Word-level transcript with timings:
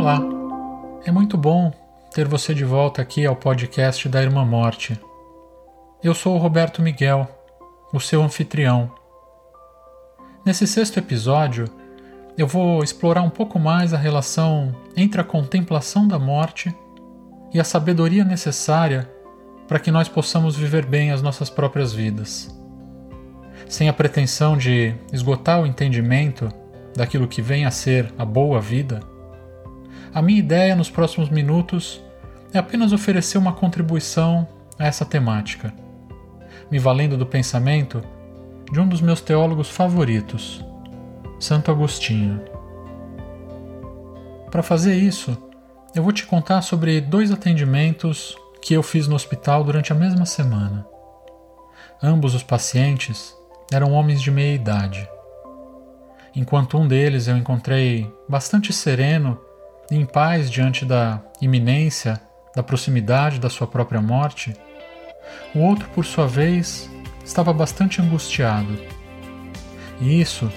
Olá, 0.00 0.18
é 1.04 1.10
muito 1.10 1.36
bom 1.36 1.70
ter 2.10 2.26
você 2.26 2.54
de 2.54 2.64
volta 2.64 3.02
aqui 3.02 3.26
ao 3.26 3.36
podcast 3.36 4.08
da 4.08 4.22
Irmã 4.22 4.46
Morte. 4.46 4.98
Eu 6.02 6.14
sou 6.14 6.36
o 6.36 6.38
Roberto 6.38 6.80
Miguel, 6.80 7.28
o 7.92 8.00
seu 8.00 8.22
anfitrião. 8.22 8.90
Nesse 10.42 10.66
sexto 10.66 10.96
episódio, 10.96 11.66
eu 12.38 12.46
vou 12.46 12.82
explorar 12.82 13.20
um 13.20 13.28
pouco 13.28 13.58
mais 13.58 13.92
a 13.92 13.98
relação 13.98 14.74
entre 14.96 15.20
a 15.20 15.24
contemplação 15.24 16.08
da 16.08 16.18
morte 16.18 16.74
e 17.52 17.60
a 17.60 17.64
sabedoria 17.64 18.24
necessária 18.24 19.06
para 19.68 19.78
que 19.78 19.90
nós 19.90 20.08
possamos 20.08 20.56
viver 20.56 20.86
bem 20.86 21.12
as 21.12 21.20
nossas 21.20 21.50
próprias 21.50 21.92
vidas. 21.92 22.58
Sem 23.68 23.86
a 23.86 23.92
pretensão 23.92 24.56
de 24.56 24.94
esgotar 25.12 25.60
o 25.60 25.66
entendimento 25.66 26.48
daquilo 26.96 27.28
que 27.28 27.42
vem 27.42 27.66
a 27.66 27.70
ser 27.70 28.10
a 28.16 28.24
boa 28.24 28.62
vida, 28.62 29.09
a 30.12 30.20
minha 30.20 30.38
ideia 30.38 30.74
nos 30.74 30.90
próximos 30.90 31.28
minutos 31.28 32.02
é 32.52 32.58
apenas 32.58 32.92
oferecer 32.92 33.38
uma 33.38 33.52
contribuição 33.52 34.46
a 34.78 34.86
essa 34.86 35.04
temática, 35.04 35.72
me 36.70 36.78
valendo 36.78 37.16
do 37.16 37.26
pensamento 37.26 38.02
de 38.72 38.80
um 38.80 38.88
dos 38.88 39.00
meus 39.00 39.20
teólogos 39.20 39.68
favoritos, 39.70 40.64
Santo 41.38 41.70
Agostinho. 41.70 42.40
Para 44.50 44.62
fazer 44.62 44.96
isso, 44.96 45.36
eu 45.94 46.02
vou 46.02 46.12
te 46.12 46.26
contar 46.26 46.62
sobre 46.62 47.00
dois 47.00 47.30
atendimentos 47.30 48.36
que 48.60 48.74
eu 48.74 48.82
fiz 48.82 49.06
no 49.06 49.14
hospital 49.14 49.62
durante 49.62 49.92
a 49.92 49.94
mesma 49.94 50.26
semana. 50.26 50.86
Ambos 52.02 52.34
os 52.34 52.42
pacientes 52.42 53.34
eram 53.72 53.92
homens 53.92 54.20
de 54.20 54.30
meia 54.30 54.54
idade. 54.54 55.08
Enquanto 56.34 56.78
um 56.78 56.86
deles 56.86 57.28
eu 57.28 57.36
encontrei 57.36 58.12
bastante 58.28 58.72
sereno 58.72 59.38
em 59.90 60.04
paz 60.04 60.50
diante 60.50 60.84
da 60.84 61.20
iminência, 61.40 62.20
da 62.54 62.62
proximidade 62.62 63.40
da 63.40 63.50
sua 63.50 63.66
própria 63.66 64.00
morte, 64.00 64.54
o 65.54 65.60
outro, 65.60 65.88
por 65.90 66.04
sua 66.04 66.26
vez, 66.26 66.90
estava 67.24 67.52
bastante 67.52 68.00
angustiado. 68.00 68.78
E 70.00 70.20
isso 70.20 70.50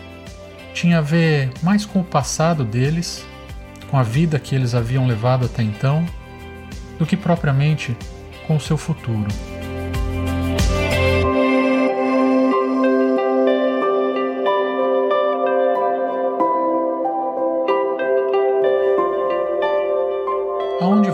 tinha 0.73 0.99
a 0.99 1.01
ver 1.01 1.51
mais 1.61 1.85
com 1.85 1.99
o 1.99 2.03
passado 2.03 2.63
deles, 2.63 3.25
com 3.89 3.97
a 3.97 4.03
vida 4.03 4.39
que 4.39 4.55
eles 4.55 4.73
haviam 4.73 5.05
levado 5.05 5.45
até 5.45 5.61
então, 5.61 6.05
do 6.97 7.05
que 7.05 7.17
propriamente 7.17 7.95
com 8.47 8.55
o 8.55 8.59
seu 8.59 8.77
futuro. 8.77 9.27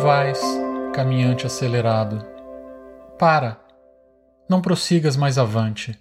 Vais, 0.09 0.41
caminhante 0.91 1.45
acelerado? 1.45 2.25
Para, 3.19 3.63
não 4.49 4.59
prossigas 4.59 5.15
mais 5.15 5.38
avante. 5.38 5.95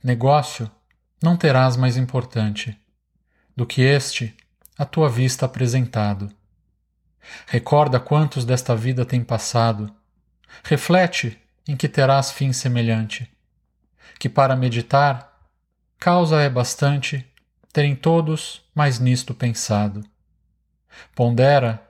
Negócio 0.00 0.70
não 1.20 1.36
terás 1.36 1.76
mais 1.76 1.96
importante 1.96 2.80
do 3.56 3.66
que 3.66 3.82
este 3.82 4.32
à 4.78 4.84
tua 4.84 5.08
vista 5.10 5.46
apresentado. 5.46 6.30
Recorda 7.48 7.98
quantos 7.98 8.44
desta 8.44 8.76
vida 8.76 9.04
tem 9.04 9.24
passado. 9.24 9.92
Reflete 10.62 11.36
em 11.66 11.76
que 11.76 11.88
terás 11.88 12.30
fim 12.30 12.52
semelhante. 12.52 13.28
Que 14.20 14.28
para 14.28 14.54
meditar, 14.54 15.50
causa 15.98 16.40
é 16.40 16.48
bastante 16.48 17.26
terem 17.72 17.96
todos 17.96 18.64
mais 18.72 19.00
nisto 19.00 19.34
pensado. 19.34 20.04
Pondera 21.16 21.87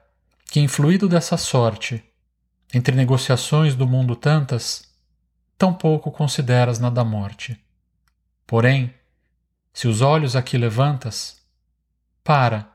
que, 0.51 0.61
influído 0.61 1.09
dessa 1.09 1.37
sorte, 1.37 2.03
entre 2.73 2.95
negociações 2.95 3.75
do 3.75 3.87
mundo 3.87 4.17
tantas, 4.17 4.83
tão 5.57 5.73
pouco 5.73 6.11
consideras 6.11 6.79
na 6.79 6.91
da 6.91 7.05
morte. 7.05 7.59
Porém, 8.47 8.93
se 9.73 9.87
os 9.87 10.01
olhos 10.01 10.35
aqui 10.35 10.57
levantas, 10.57 11.41
para, 12.25 12.71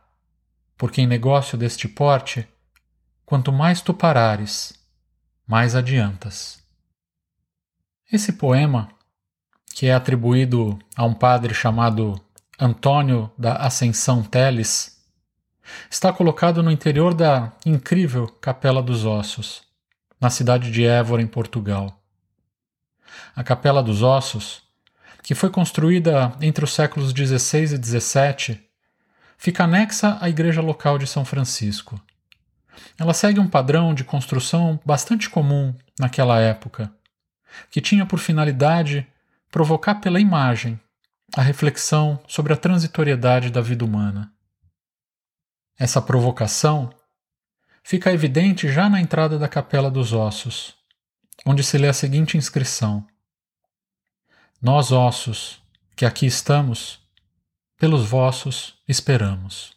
porque 0.77 1.01
em 1.01 1.07
negócio 1.07 1.57
deste 1.57 1.87
porte, 1.87 2.47
quanto 3.25 3.51
mais 3.51 3.81
tu 3.81 3.93
parares, 3.93 4.73
mais 5.47 5.75
adiantas. 5.75 6.63
Esse 8.11 8.33
poema, 8.33 8.89
que 9.73 9.87
é 9.87 9.93
atribuído 9.93 10.77
a 10.95 11.03
um 11.03 11.13
padre 11.13 11.53
chamado 11.53 12.19
Antônio 12.59 13.31
da 13.37 13.55
Ascensão 13.55 14.23
Teles, 14.23 14.92
Está 15.89 16.11
colocado 16.11 16.61
no 16.61 16.71
interior 16.71 17.13
da 17.13 17.51
incrível 17.65 18.27
Capela 18.27 18.81
dos 18.81 19.05
Ossos, 19.05 19.63
na 20.19 20.29
cidade 20.29 20.71
de 20.71 20.85
Évora, 20.85 21.21
em 21.21 21.27
Portugal. 21.27 22.01
A 23.35 23.43
Capela 23.43 23.81
dos 23.81 24.01
Ossos, 24.01 24.61
que 25.21 25.35
foi 25.35 25.49
construída 25.49 26.33
entre 26.41 26.65
os 26.65 26.73
séculos 26.73 27.11
XVI 27.11 27.75
e 27.75 27.83
XVII, 27.83 28.59
fica 29.37 29.63
anexa 29.63 30.17
à 30.19 30.29
igreja 30.29 30.61
local 30.61 30.97
de 30.97 31.07
São 31.07 31.23
Francisco. 31.23 31.99
Ela 32.97 33.13
segue 33.13 33.39
um 33.39 33.47
padrão 33.47 33.93
de 33.93 34.03
construção 34.03 34.79
bastante 34.85 35.29
comum 35.29 35.73
naquela 35.99 36.39
época, 36.39 36.91
que 37.69 37.79
tinha 37.79 38.05
por 38.05 38.19
finalidade 38.19 39.07
provocar 39.51 39.95
pela 39.95 40.19
imagem 40.19 40.79
a 41.35 41.41
reflexão 41.41 42.19
sobre 42.27 42.53
a 42.53 42.57
transitoriedade 42.57 43.49
da 43.49 43.61
vida 43.61 43.85
humana. 43.85 44.32
Essa 45.77 46.01
provocação 46.01 46.91
fica 47.83 48.11
evidente 48.11 48.71
já 48.71 48.87
na 48.89 49.01
entrada 49.01 49.39
da 49.39 49.47
Capela 49.47 49.89
dos 49.89 50.13
Ossos, 50.13 50.75
onde 51.45 51.63
se 51.63 51.77
lê 51.77 51.87
a 51.87 51.93
seguinte 51.93 52.37
inscrição: 52.37 53.05
Nós, 54.61 54.91
ossos, 54.91 55.61
que 55.95 56.05
aqui 56.05 56.25
estamos, 56.25 56.99
pelos 57.77 58.05
vossos 58.05 58.75
esperamos. 58.87 59.73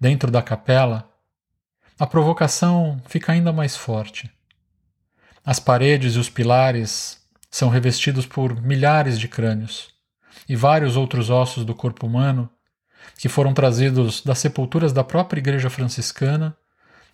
Dentro 0.00 0.30
da 0.30 0.42
capela, 0.42 1.08
a 1.98 2.06
provocação 2.06 3.00
fica 3.06 3.32
ainda 3.32 3.52
mais 3.52 3.76
forte. 3.76 4.30
As 5.44 5.60
paredes 5.60 6.14
e 6.14 6.18
os 6.18 6.28
pilares 6.28 7.22
são 7.50 7.68
revestidos 7.68 8.26
por 8.26 8.60
milhares 8.60 9.18
de 9.18 9.28
crânios, 9.28 9.88
e 10.48 10.56
vários 10.56 10.96
outros 10.96 11.30
ossos 11.30 11.64
do 11.64 11.74
corpo 11.74 12.06
humano 12.06 12.50
que 13.18 13.28
foram 13.28 13.52
trazidos 13.52 14.22
das 14.22 14.38
sepulturas 14.38 14.92
da 14.92 15.02
própria 15.02 15.40
igreja 15.40 15.68
franciscana 15.68 16.56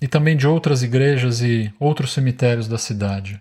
e 0.00 0.08
também 0.08 0.36
de 0.36 0.46
outras 0.46 0.82
igrejas 0.82 1.40
e 1.40 1.72
outros 1.78 2.12
cemitérios 2.12 2.68
da 2.68 2.78
cidade. 2.78 3.40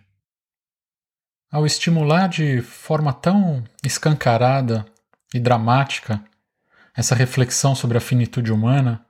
Ao 1.52 1.66
estimular 1.66 2.28
de 2.28 2.62
forma 2.62 3.14
tão 3.14 3.64
escancarada 3.84 4.86
e 5.34 5.40
dramática 5.40 6.24
essa 6.96 7.16
reflexão 7.16 7.76
sobre 7.76 7.98
a 7.98 8.02
finitude 8.02 8.52
humana, 8.52 9.06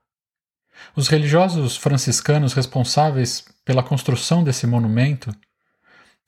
os 0.96 1.08
religiosos 1.08 1.78
franciscanos 1.78 2.54
responsáveis 2.54 3.46
pela 3.64 3.84
construção 3.84 4.44
desse 4.44 4.66
monumento, 4.66 5.34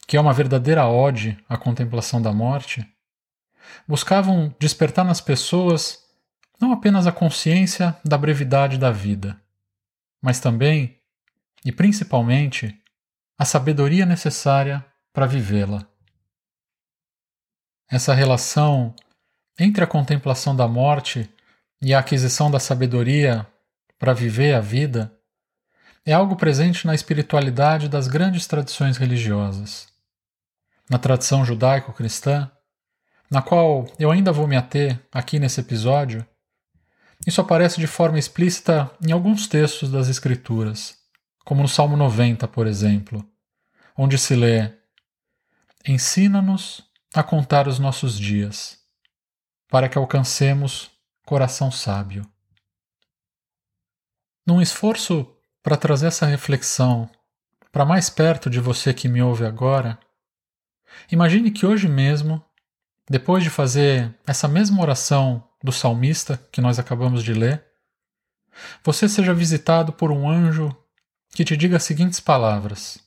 que 0.07 0.17
é 0.17 0.21
uma 0.21 0.33
verdadeira 0.33 0.87
ode 0.87 1.37
à 1.49 1.57
contemplação 1.57 2.21
da 2.21 2.31
morte, 2.31 2.85
buscavam 3.87 4.53
despertar 4.59 5.03
nas 5.03 5.19
pessoas 5.19 6.04
não 6.59 6.71
apenas 6.71 7.05
a 7.05 7.11
consciência 7.11 7.95
da 8.03 8.17
brevidade 8.17 8.77
da 8.77 8.91
vida, 8.91 9.39
mas 10.21 10.39
também, 10.39 10.99
e 11.63 11.71
principalmente, 11.71 12.81
a 13.37 13.45
sabedoria 13.45 14.05
necessária 14.05 14.85
para 15.11 15.25
vivê-la. 15.25 15.85
Essa 17.89 18.13
relação 18.13 18.95
entre 19.59 19.83
a 19.83 19.87
contemplação 19.87 20.55
da 20.55 20.67
morte 20.67 21.29
e 21.81 21.93
a 21.93 21.99
aquisição 21.99 22.49
da 22.49 22.59
sabedoria 22.59 23.45
para 23.97 24.13
viver 24.13 24.53
a 24.53 24.59
vida 24.59 25.11
é 26.05 26.13
algo 26.13 26.35
presente 26.35 26.85
na 26.85 26.93
espiritualidade 26.93 27.89
das 27.89 28.07
grandes 28.07 28.45
tradições 28.45 28.97
religiosas. 28.97 29.87
Na 30.89 30.99
tradição 30.99 31.43
judaico-cristã, 31.43 32.51
na 33.29 33.41
qual 33.41 33.87
eu 33.97 34.11
ainda 34.11 34.31
vou 34.31 34.47
me 34.47 34.55
ater 34.55 34.99
aqui 35.11 35.39
nesse 35.39 35.59
episódio, 35.59 36.25
isso 37.25 37.41
aparece 37.41 37.79
de 37.79 37.87
forma 37.87 38.19
explícita 38.19 38.91
em 39.05 39.11
alguns 39.11 39.47
textos 39.47 39.89
das 39.89 40.07
Escrituras, 40.07 40.97
como 41.43 41.61
no 41.61 41.67
Salmo 41.67 41.97
90, 41.97 42.47
por 42.47 42.67
exemplo, 42.67 43.27
onde 43.97 44.17
se 44.17 44.35
lê: 44.35 44.71
Ensina-nos 45.87 46.83
a 47.13 47.23
contar 47.23 47.67
os 47.67 47.79
nossos 47.79 48.19
dias, 48.19 48.77
para 49.67 49.89
que 49.89 49.97
alcancemos 49.97 50.91
coração 51.25 51.71
sábio. 51.71 52.29
Num 54.45 54.61
esforço 54.61 55.35
para 55.63 55.75
trazer 55.75 56.07
essa 56.07 56.27
reflexão 56.27 57.09
para 57.71 57.83
mais 57.83 58.09
perto 58.09 58.49
de 58.49 58.59
você 58.59 58.93
que 58.93 59.07
me 59.09 59.21
ouve 59.21 59.45
agora, 59.45 59.99
imagine 61.11 61.49
que 61.49 61.65
hoje 61.65 61.87
mesmo, 61.87 62.43
depois 63.09 63.43
de 63.43 63.49
fazer 63.49 64.15
essa 64.25 64.47
mesma 64.47 64.81
oração 64.81 65.43
do 65.65 65.71
salmista 65.71 66.37
que 66.51 66.61
nós 66.61 66.77
acabamos 66.77 67.23
de 67.23 67.33
ler, 67.33 67.65
você 68.83 69.09
seja 69.09 69.33
visitado 69.33 69.91
por 69.91 70.11
um 70.11 70.29
anjo 70.29 70.69
que 71.31 71.43
te 71.43 71.57
diga 71.57 71.77
as 71.77 71.83
seguintes 71.83 72.19
palavras: 72.19 72.99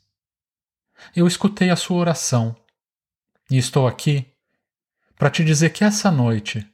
Eu 1.14 1.26
escutei 1.26 1.70
a 1.70 1.76
sua 1.76 1.98
oração 1.98 2.56
e 3.48 3.56
estou 3.56 3.86
aqui 3.86 4.26
para 5.16 5.30
te 5.30 5.44
dizer 5.44 5.70
que 5.70 5.84
essa 5.84 6.10
noite 6.10 6.68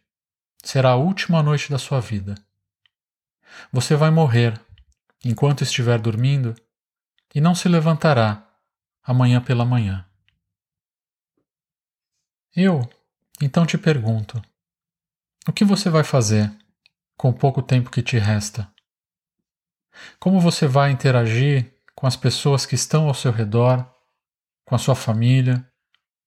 será 0.64 0.92
a 0.92 0.96
última 0.96 1.42
noite 1.42 1.70
da 1.70 1.78
sua 1.78 2.00
vida. 2.00 2.34
Você 3.70 3.94
vai 3.94 4.10
morrer 4.10 4.58
enquanto 5.22 5.62
estiver 5.62 5.98
dormindo 6.00 6.56
e 7.34 7.40
não 7.42 7.54
se 7.54 7.68
levantará 7.68 8.42
amanhã 9.02 9.40
pela 9.40 9.66
manhã. 9.66 10.04
Eu 12.56 12.88
então 13.40 13.66
te 13.66 13.76
pergunto: 13.76 14.42
o 15.46 15.52
que 15.52 15.64
você 15.64 15.90
vai 15.90 16.02
fazer 16.02 16.50
com 17.16 17.28
o 17.28 17.34
pouco 17.34 17.62
tempo 17.62 17.90
que 17.90 18.02
te 18.02 18.18
resta? 18.18 18.72
Como 20.18 20.40
você 20.40 20.66
vai 20.66 20.90
interagir 20.90 21.72
com 21.94 22.06
as 22.06 22.16
pessoas 22.16 22.66
que 22.66 22.74
estão 22.74 23.08
ao 23.08 23.14
seu 23.14 23.30
redor, 23.30 23.88
com 24.64 24.74
a 24.74 24.78
sua 24.78 24.94
família, 24.94 25.66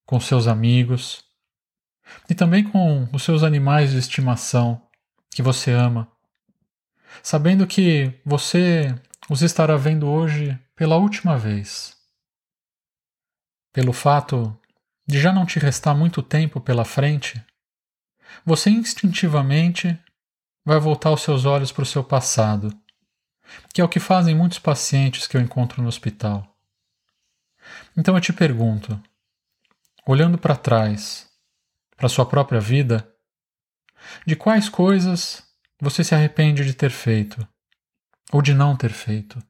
com 0.05 0.19
seus 0.19 0.47
amigos 0.47 1.23
e 2.29 2.35
também 2.35 2.63
com 2.63 3.09
os 3.11 3.23
seus 3.23 3.43
animais 3.43 3.91
de 3.91 3.97
estimação 3.97 4.81
que 5.31 5.41
você 5.41 5.71
ama, 5.71 6.09
sabendo 7.21 7.67
que 7.67 8.13
você 8.25 8.95
os 9.29 9.41
estará 9.41 9.75
vendo 9.75 10.07
hoje 10.07 10.57
pela 10.75 10.95
última 10.95 11.37
vez. 11.37 11.97
Pelo 13.73 13.91
fato 13.91 14.57
de 15.05 15.19
já 15.19 15.33
não 15.33 15.45
te 15.45 15.59
restar 15.59 15.95
muito 15.95 16.21
tempo 16.21 16.61
pela 16.61 16.85
frente, 16.85 17.43
você 18.45 18.69
instintivamente 18.69 19.97
vai 20.65 20.79
voltar 20.79 21.11
os 21.11 21.21
seus 21.21 21.45
olhos 21.45 21.71
para 21.71 21.83
o 21.83 21.85
seu 21.85 22.03
passado 22.03 22.77
que 23.73 23.81
é 23.81 23.83
o 23.83 23.89
que 23.89 23.99
fazem 23.99 24.35
muitos 24.35 24.59
pacientes 24.59 25.27
que 25.27 25.37
eu 25.37 25.41
encontro 25.41 25.81
no 25.81 25.87
hospital. 25.87 26.55
Então 27.95 28.15
eu 28.15 28.21
te 28.21 28.33
pergunto, 28.33 29.01
olhando 30.05 30.37
para 30.37 30.55
trás, 30.55 31.29
para 31.95 32.09
sua 32.09 32.25
própria 32.25 32.59
vida, 32.59 33.09
de 34.25 34.35
quais 34.35 34.69
coisas 34.69 35.43
você 35.81 36.03
se 36.03 36.15
arrepende 36.15 36.63
de 36.63 36.73
ter 36.73 36.91
feito 36.91 37.47
ou 38.31 38.41
de 38.41 38.53
não 38.53 38.75
ter 38.75 38.91
feito? 38.91 39.41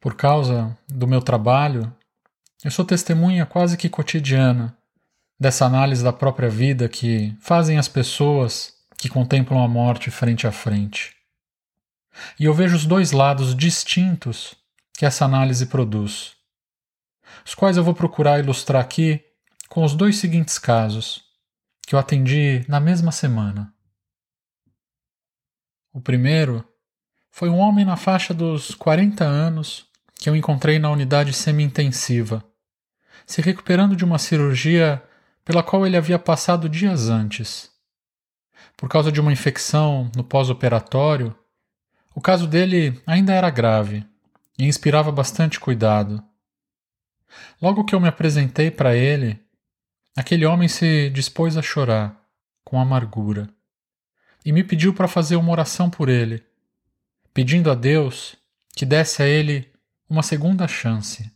Por 0.00 0.16
causa 0.16 0.76
do 0.88 1.06
meu 1.06 1.20
trabalho, 1.20 1.94
eu 2.64 2.70
sou 2.70 2.84
testemunha 2.84 3.44
quase 3.44 3.76
que 3.76 3.88
cotidiana 3.88 4.76
dessa 5.40 5.64
análise 5.64 6.04
da 6.04 6.12
própria 6.12 6.50
vida 6.50 6.86
que 6.86 7.34
fazem 7.40 7.78
as 7.78 7.88
pessoas 7.88 8.74
que 8.98 9.08
contemplam 9.08 9.64
a 9.64 9.66
morte 9.66 10.10
frente 10.10 10.46
a 10.46 10.52
frente. 10.52 11.16
E 12.38 12.44
eu 12.44 12.52
vejo 12.52 12.76
os 12.76 12.84
dois 12.84 13.12
lados 13.12 13.54
distintos 13.54 14.54
que 14.92 15.06
essa 15.06 15.24
análise 15.24 15.64
produz, 15.64 16.34
os 17.46 17.54
quais 17.54 17.78
eu 17.78 17.84
vou 17.84 17.94
procurar 17.94 18.38
ilustrar 18.38 18.82
aqui 18.82 19.24
com 19.70 19.82
os 19.82 19.94
dois 19.94 20.18
seguintes 20.18 20.58
casos, 20.58 21.22
que 21.86 21.94
eu 21.94 21.98
atendi 21.98 22.62
na 22.68 22.78
mesma 22.78 23.10
semana. 23.10 23.72
O 25.90 26.02
primeiro 26.02 26.62
foi 27.30 27.48
um 27.48 27.56
homem 27.56 27.84
na 27.84 27.96
faixa 27.96 28.34
dos 28.34 28.74
40 28.74 29.24
anos 29.24 29.86
que 30.16 30.28
eu 30.28 30.36
encontrei 30.36 30.78
na 30.78 30.90
unidade 30.90 31.32
semi-intensiva, 31.32 32.44
se 33.24 33.40
recuperando 33.40 33.96
de 33.96 34.04
uma 34.04 34.18
cirurgia 34.18 35.02
pela 35.50 35.64
qual 35.64 35.84
ele 35.84 35.96
havia 35.96 36.16
passado 36.16 36.68
dias 36.68 37.08
antes. 37.08 37.72
Por 38.76 38.88
causa 38.88 39.10
de 39.10 39.20
uma 39.20 39.32
infecção 39.32 40.08
no 40.14 40.22
pós-operatório, 40.22 41.36
o 42.14 42.20
caso 42.20 42.46
dele 42.46 43.02
ainda 43.04 43.34
era 43.34 43.50
grave 43.50 44.06
e 44.56 44.64
inspirava 44.64 45.10
bastante 45.10 45.58
cuidado. 45.58 46.22
Logo 47.60 47.84
que 47.84 47.96
eu 47.96 47.98
me 47.98 48.06
apresentei 48.06 48.70
para 48.70 48.94
ele, 48.94 49.40
aquele 50.16 50.46
homem 50.46 50.68
se 50.68 51.10
dispôs 51.10 51.56
a 51.56 51.62
chorar, 51.62 52.24
com 52.62 52.80
amargura, 52.80 53.52
e 54.44 54.52
me 54.52 54.62
pediu 54.62 54.94
para 54.94 55.08
fazer 55.08 55.34
uma 55.34 55.50
oração 55.50 55.90
por 55.90 56.08
ele, 56.08 56.44
pedindo 57.34 57.72
a 57.72 57.74
Deus 57.74 58.36
que 58.72 58.86
desse 58.86 59.20
a 59.20 59.26
ele 59.26 59.68
uma 60.08 60.22
segunda 60.22 60.68
chance. 60.68 61.28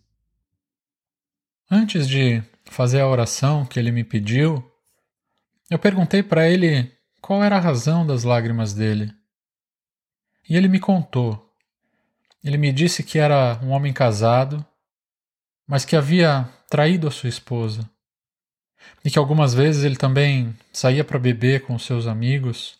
Antes 1.69 2.07
de 2.07 2.45
fazer 2.75 3.00
a 3.00 3.06
oração 3.06 3.65
que 3.65 3.79
ele 3.79 3.93
me 3.93 4.03
pediu, 4.03 4.69
eu 5.71 5.79
perguntei 5.79 6.23
para 6.23 6.49
ele 6.49 6.93
qual 7.21 7.43
era 7.43 7.56
a 7.56 7.61
razão 7.61 8.05
das 8.05 8.25
lágrimas 8.25 8.75
dele. 8.75 9.15
E 10.49 10.56
ele 10.56 10.69
me 10.69 10.81
contou. 10.81 11.55
Ele 12.43 12.59
me 12.59 12.73
disse 12.73 13.03
que 13.03 13.19
era 13.19 13.59
um 13.62 13.71
homem 13.71 13.93
casado, 13.93 14.67
mas 15.67 15.85
que 15.85 15.97
havia 15.97 16.49
traído 16.69 17.06
a 17.06 17.11
sua 17.11 17.29
esposa. 17.29 17.88
E 19.05 19.11
que 19.11 19.19
algumas 19.19 19.55
vezes 19.55 19.85
ele 19.85 19.97
também 19.97 20.55
saía 20.73 21.05
para 21.05 21.19
beber 21.19 21.62
com 21.62 21.79
seus 21.79 22.06
amigos, 22.06 22.77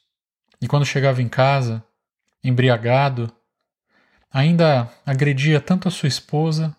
e 0.61 0.67
quando 0.67 0.85
chegava 0.85 1.23
em 1.23 1.29
casa, 1.29 1.82
embriagado, 2.43 3.32
ainda 4.31 4.93
agredia 5.06 5.61
tanto 5.61 5.87
a 5.87 5.90
sua 5.90 6.08
esposa 6.08 6.76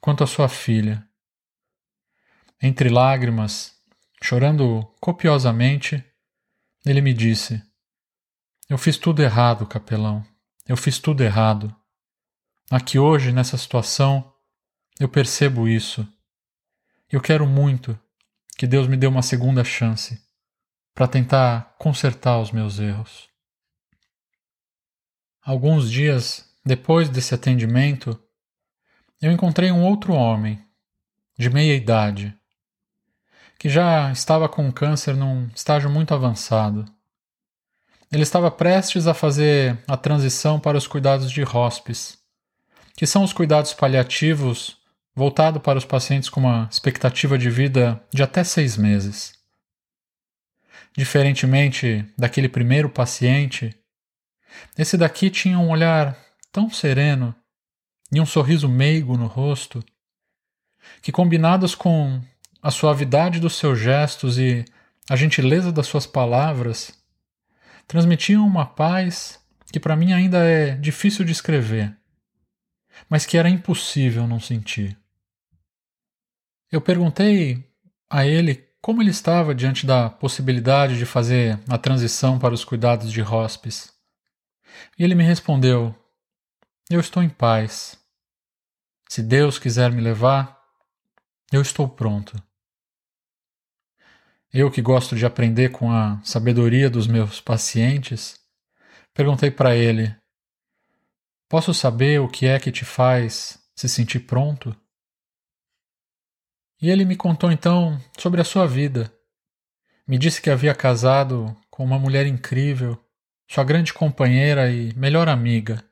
quanto 0.00 0.22
a 0.22 0.26
sua 0.26 0.48
filha. 0.48 1.05
Entre 2.62 2.88
lágrimas, 2.88 3.74
chorando 4.22 4.82
copiosamente, 5.00 6.04
ele 6.84 7.00
me 7.00 7.12
disse: 7.12 7.62
eu 8.68 8.76
fiz 8.76 8.98
tudo 8.98 9.22
errado, 9.22 9.64
capelão. 9.64 10.26
Eu 10.66 10.76
fiz 10.76 10.98
tudo 10.98 11.22
errado. 11.22 11.74
Aqui 12.68 12.98
hoje, 12.98 13.30
nessa 13.30 13.56
situação, 13.56 14.34
eu 14.98 15.08
percebo 15.08 15.68
isso. 15.68 16.06
Eu 17.08 17.20
quero 17.20 17.46
muito 17.46 17.96
que 18.58 18.66
Deus 18.66 18.88
me 18.88 18.96
dê 18.96 19.06
uma 19.06 19.22
segunda 19.22 19.62
chance 19.62 20.20
para 20.92 21.06
tentar 21.06 21.76
consertar 21.78 22.40
os 22.40 22.50
meus 22.50 22.80
erros. 22.80 23.28
Alguns 25.42 25.88
dias 25.88 26.52
depois 26.64 27.08
desse 27.08 27.36
atendimento, 27.36 28.20
eu 29.22 29.30
encontrei 29.30 29.70
um 29.70 29.84
outro 29.84 30.12
homem, 30.12 30.60
de 31.38 31.48
meia 31.48 31.76
idade, 31.76 32.36
que 33.66 33.70
já 33.70 34.12
estava 34.12 34.48
com 34.48 34.70
câncer 34.70 35.16
num 35.16 35.48
estágio 35.52 35.90
muito 35.90 36.14
avançado. 36.14 36.84
Ele 38.12 38.22
estava 38.22 38.48
prestes 38.48 39.08
a 39.08 39.12
fazer 39.12 39.76
a 39.88 39.96
transição 39.96 40.60
para 40.60 40.78
os 40.78 40.86
cuidados 40.86 41.32
de 41.32 41.42
hospice, 41.42 42.16
que 42.96 43.04
são 43.08 43.24
os 43.24 43.32
cuidados 43.32 43.74
paliativos 43.74 44.76
voltados 45.16 45.60
para 45.60 45.78
os 45.78 45.84
pacientes 45.84 46.28
com 46.28 46.38
uma 46.38 46.68
expectativa 46.70 47.36
de 47.36 47.50
vida 47.50 48.00
de 48.14 48.22
até 48.22 48.44
seis 48.44 48.76
meses. 48.76 49.32
Diferentemente 50.96 52.06
daquele 52.16 52.48
primeiro 52.48 52.88
paciente, 52.88 53.76
esse 54.78 54.96
daqui 54.96 55.28
tinha 55.28 55.58
um 55.58 55.70
olhar 55.70 56.16
tão 56.52 56.70
sereno 56.70 57.34
e 58.12 58.20
um 58.20 58.26
sorriso 58.26 58.68
meigo 58.68 59.16
no 59.16 59.26
rosto 59.26 59.82
que, 61.02 61.10
combinados 61.10 61.74
com 61.74 62.22
a 62.62 62.70
suavidade 62.70 63.40
dos 63.40 63.56
seus 63.56 63.78
gestos 63.78 64.38
e 64.38 64.64
a 65.08 65.16
gentileza 65.16 65.70
das 65.70 65.86
suas 65.86 66.06
palavras, 66.06 66.92
transmitiam 67.86 68.46
uma 68.46 68.66
paz 68.66 69.40
que 69.72 69.78
para 69.78 69.96
mim 69.96 70.12
ainda 70.12 70.38
é 70.38 70.74
difícil 70.74 71.24
de 71.24 71.32
escrever, 71.32 71.96
mas 73.08 73.24
que 73.24 73.36
era 73.36 73.48
impossível 73.48 74.26
não 74.26 74.40
sentir. 74.40 74.98
Eu 76.70 76.80
perguntei 76.80 77.64
a 78.10 78.26
ele 78.26 78.66
como 78.80 79.02
ele 79.02 79.10
estava 79.10 79.54
diante 79.54 79.86
da 79.86 80.08
possibilidade 80.08 80.98
de 80.98 81.06
fazer 81.06 81.58
a 81.68 81.76
transição 81.76 82.38
para 82.38 82.54
os 82.54 82.64
cuidados 82.64 83.12
de 83.12 83.22
hospice. 83.22 83.90
E 84.98 85.02
ele 85.02 85.14
me 85.14 85.24
respondeu: 85.24 85.94
Eu 86.88 87.00
estou 87.00 87.22
em 87.22 87.28
paz. 87.28 87.98
Se 89.08 89.22
Deus 89.22 89.58
quiser 89.58 89.90
me 89.92 90.00
levar, 90.00 90.60
eu 91.52 91.62
estou 91.62 91.88
pronto. 91.88 92.40
Eu 94.58 94.70
que 94.70 94.80
gosto 94.80 95.14
de 95.14 95.26
aprender 95.26 95.68
com 95.68 95.92
a 95.92 96.18
sabedoria 96.24 96.88
dos 96.88 97.06
meus 97.06 97.42
pacientes, 97.42 98.40
perguntei 99.12 99.50
para 99.50 99.76
ele: 99.76 100.16
Posso 101.46 101.74
saber 101.74 102.22
o 102.22 102.26
que 102.26 102.46
é 102.46 102.58
que 102.58 102.72
te 102.72 102.82
faz 102.82 103.58
se 103.74 103.86
sentir 103.86 104.20
pronto? 104.20 104.74
E 106.80 106.88
ele 106.88 107.04
me 107.04 107.16
contou 107.16 107.52
então 107.52 108.00
sobre 108.16 108.40
a 108.40 108.44
sua 108.44 108.66
vida. 108.66 109.12
Me 110.08 110.16
disse 110.16 110.40
que 110.40 110.48
havia 110.48 110.74
casado 110.74 111.54
com 111.68 111.84
uma 111.84 111.98
mulher 111.98 112.26
incrível, 112.26 112.98
sua 113.46 113.62
grande 113.62 113.92
companheira 113.92 114.70
e 114.70 114.90
melhor 114.94 115.28
amiga, 115.28 115.84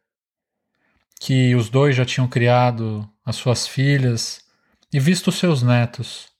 que 1.20 1.54
os 1.54 1.68
dois 1.68 1.94
já 1.94 2.06
tinham 2.06 2.26
criado 2.26 3.06
as 3.26 3.36
suas 3.36 3.66
filhas 3.66 4.42
e 4.90 4.98
visto 4.98 5.30
seus 5.30 5.62
netos 5.62 6.33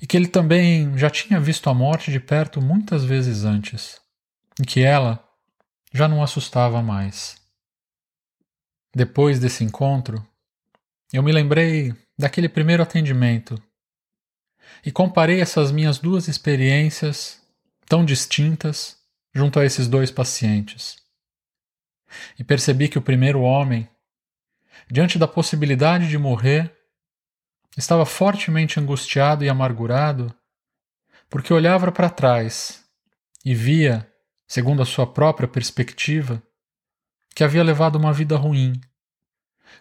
e 0.00 0.06
que 0.06 0.16
ele 0.16 0.28
também 0.28 0.96
já 0.96 1.10
tinha 1.10 1.40
visto 1.40 1.68
a 1.68 1.74
morte 1.74 2.10
de 2.10 2.20
perto 2.20 2.60
muitas 2.60 3.04
vezes 3.04 3.44
antes, 3.44 4.00
e 4.60 4.64
que 4.64 4.80
ela, 4.80 5.24
já 5.92 6.06
não 6.06 6.22
assustava 6.22 6.82
mais. 6.82 7.36
Depois 8.94 9.38
desse 9.38 9.64
encontro, 9.64 10.24
eu 11.12 11.22
me 11.22 11.32
lembrei 11.32 11.94
daquele 12.18 12.48
primeiro 12.48 12.82
atendimento 12.82 13.60
e 14.84 14.92
comparei 14.92 15.40
essas 15.40 15.72
minhas 15.72 15.98
duas 15.98 16.28
experiências 16.28 17.40
tão 17.86 18.04
distintas 18.04 18.96
junto 19.34 19.58
a 19.58 19.64
esses 19.64 19.88
dois 19.88 20.10
pacientes. 20.10 20.96
E 22.38 22.44
percebi 22.44 22.88
que 22.88 22.98
o 22.98 23.02
primeiro 23.02 23.40
homem, 23.40 23.88
diante 24.90 25.18
da 25.18 25.28
possibilidade 25.28 26.08
de 26.08 26.18
morrer, 26.18 26.77
estava 27.78 28.04
fortemente 28.04 28.80
angustiado 28.80 29.44
e 29.44 29.48
amargurado 29.48 30.34
porque 31.30 31.52
olhava 31.52 31.92
para 31.92 32.10
trás 32.10 32.84
e 33.44 33.54
via, 33.54 34.10
segundo 34.46 34.82
a 34.82 34.86
sua 34.86 35.06
própria 35.06 35.46
perspectiva, 35.46 36.42
que 37.34 37.44
havia 37.44 37.62
levado 37.62 37.96
uma 37.96 38.12
vida 38.12 38.36
ruim, 38.36 38.80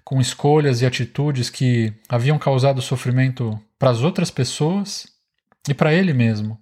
com 0.03 0.21
escolhas 0.21 0.81
e 0.81 0.85
atitudes 0.85 1.49
que 1.49 1.93
haviam 2.07 2.37
causado 2.37 2.81
sofrimento 2.81 3.59
para 3.79 3.89
as 3.89 4.01
outras 4.01 4.29
pessoas 4.29 5.07
e 5.67 5.73
para 5.73 5.93
ele 5.93 6.13
mesmo. 6.13 6.61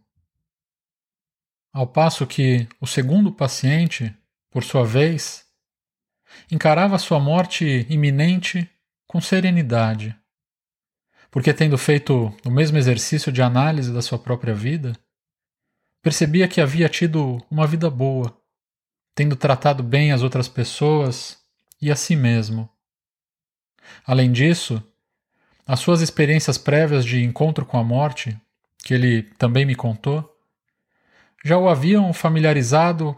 Ao 1.73 1.85
passo 1.85 2.25
que 2.25 2.67
o 2.79 2.87
segundo 2.87 3.31
paciente, 3.31 4.15
por 4.49 4.63
sua 4.63 4.85
vez, 4.85 5.45
encarava 6.49 6.97
sua 6.97 7.19
morte 7.19 7.85
iminente 7.89 8.69
com 9.07 9.19
serenidade, 9.19 10.15
porque, 11.35 11.53
tendo 11.53 11.77
feito 11.77 12.33
o 12.45 12.49
mesmo 12.49 12.77
exercício 12.77 13.29
de 13.29 13.41
análise 13.41 13.91
da 13.91 14.01
sua 14.01 14.17
própria 14.17 14.53
vida, 14.53 14.97
percebia 16.01 16.47
que 16.47 16.61
havia 16.61 16.87
tido 16.87 17.45
uma 17.51 17.67
vida 17.67 17.89
boa, 17.89 18.41
tendo 19.13 19.35
tratado 19.35 19.83
bem 19.83 20.13
as 20.13 20.23
outras 20.23 20.47
pessoas 20.47 21.37
e 21.81 21.91
a 21.91 21.95
si 21.97 22.15
mesmo. 22.15 22.69
Além 24.05 24.31
disso, 24.31 24.81
as 25.67 25.81
suas 25.81 25.99
experiências 25.99 26.57
prévias 26.57 27.03
de 27.03 27.21
encontro 27.21 27.65
com 27.65 27.77
a 27.77 27.83
morte, 27.83 28.39
que 28.77 28.93
ele 28.93 29.23
também 29.37 29.65
me 29.65 29.75
contou, 29.75 30.39
já 31.43 31.57
o 31.57 31.67
haviam 31.67 32.13
familiarizado 32.13 33.13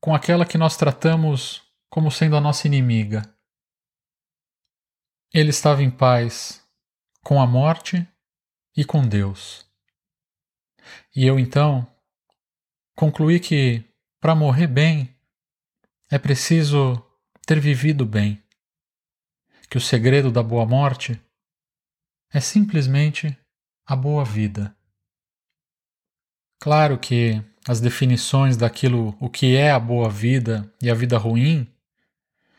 com 0.00 0.14
aquela 0.14 0.46
que 0.46 0.56
nós 0.56 0.78
tratamos 0.78 1.60
como 1.90 2.10
sendo 2.10 2.36
a 2.36 2.40
nossa 2.40 2.66
inimiga. 2.66 3.22
Ele 5.30 5.50
estava 5.50 5.82
em 5.82 5.90
paz 5.90 6.60
com 7.22 7.40
a 7.40 7.46
morte 7.46 8.06
e 8.76 8.84
com 8.84 9.06
Deus. 9.06 9.66
E 11.14 11.26
eu 11.26 11.38
então 11.38 11.86
concluí 12.94 13.40
que, 13.40 13.84
para 14.20 14.34
morrer 14.34 14.66
bem, 14.66 15.14
é 16.10 16.18
preciso 16.18 17.02
ter 17.46 17.60
vivido 17.60 18.04
bem. 18.04 18.42
Que 19.68 19.76
o 19.76 19.80
segredo 19.80 20.30
da 20.30 20.42
boa 20.42 20.66
morte 20.66 21.20
é 22.32 22.40
simplesmente 22.40 23.36
a 23.86 23.94
boa 23.94 24.24
vida. 24.24 24.74
Claro 26.60 26.98
que 26.98 27.42
as 27.66 27.80
definições 27.80 28.56
daquilo 28.56 29.16
o 29.20 29.30
que 29.30 29.56
é 29.56 29.70
a 29.70 29.80
boa 29.80 30.08
vida 30.10 30.72
e 30.82 30.90
a 30.90 30.94
vida 30.94 31.16
ruim 31.16 31.66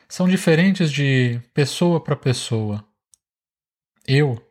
são 0.07 0.27
diferentes 0.27 0.91
de 0.91 1.39
pessoa 1.53 2.03
para 2.03 2.15
pessoa. 2.15 2.85
Eu, 4.05 4.41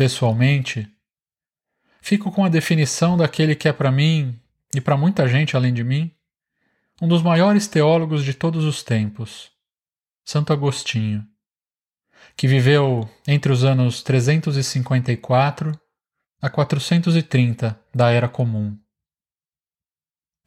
pessoalmente, 0.00 0.90
fico 2.00 2.32
com 2.32 2.42
a 2.42 2.48
definição 2.48 3.18
daquele 3.18 3.54
que 3.54 3.68
é 3.68 3.72
para 3.72 3.92
mim 3.92 4.40
e 4.74 4.80
para 4.80 4.96
muita 4.96 5.28
gente 5.28 5.58
além 5.58 5.74
de 5.74 5.84
mim 5.84 6.10
um 7.02 7.06
dos 7.06 7.22
maiores 7.22 7.68
teólogos 7.68 8.24
de 8.24 8.32
todos 8.32 8.64
os 8.64 8.82
tempos, 8.82 9.52
Santo 10.24 10.54
Agostinho, 10.54 11.22
que 12.34 12.48
viveu 12.48 13.10
entre 13.28 13.52
os 13.52 13.62
anos 13.62 14.02
354 14.02 15.78
a 16.40 16.48
430 16.48 17.78
da 17.94 18.10
Era 18.10 18.26
Comum. 18.26 18.74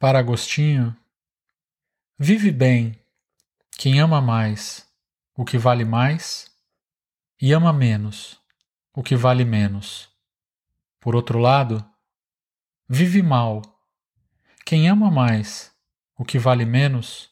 Para 0.00 0.18
Agostinho, 0.18 0.96
vive 2.18 2.50
bem 2.50 2.98
quem 3.78 4.00
ama 4.00 4.20
mais 4.20 4.84
o 5.36 5.44
que 5.44 5.56
vale 5.56 5.84
mais 5.84 6.50
e 7.40 7.52
ama 7.52 7.72
menos 7.72 8.42
o 8.94 9.02
que 9.02 9.16
vale 9.16 9.44
menos. 9.44 10.08
Por 11.00 11.14
outro 11.16 11.38
lado, 11.38 11.84
vive 12.88 13.22
mal 13.22 13.62
quem 14.64 14.88
ama 14.88 15.10
mais 15.10 15.72
o 16.16 16.24
que 16.24 16.38
vale 16.38 16.64
menos 16.64 17.28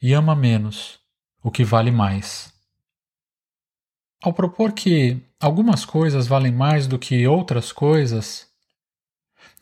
e 0.00 0.12
ama 0.12 0.36
menos 0.36 1.00
o 1.42 1.50
que 1.50 1.64
vale 1.64 1.90
mais. 1.90 2.52
Ao 4.22 4.32
propor 4.32 4.72
que 4.72 5.20
algumas 5.40 5.84
coisas 5.84 6.26
valem 6.26 6.52
mais 6.52 6.86
do 6.86 6.98
que 6.98 7.26
outras 7.26 7.72
coisas, 7.72 8.50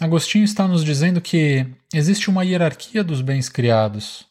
Agostinho 0.00 0.44
está 0.44 0.66
nos 0.66 0.84
dizendo 0.84 1.20
que 1.20 1.66
existe 1.92 2.28
uma 2.28 2.44
hierarquia 2.44 3.02
dos 3.02 3.20
bens 3.20 3.48
criados. 3.48 4.26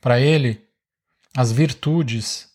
Para 0.00 0.20
ele, 0.20 0.62
as 1.36 1.50
virtudes, 1.50 2.53